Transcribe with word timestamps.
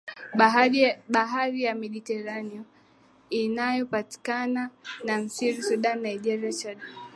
Bahari 1.15 1.61
ya 1.63 1.75
Mediteraneo 1.81 2.63
inayopakana 3.41 4.69
na 5.05 5.17
Misri 5.17 5.61
Sudan 5.63 5.97
Niger 5.99 6.43
Chad 6.59 6.77